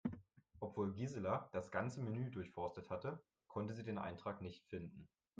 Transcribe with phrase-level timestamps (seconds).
[0.59, 5.07] Obwohl Gisela das ganze Menü durchforstet hatte, konnte sie den Eintrag nicht finden.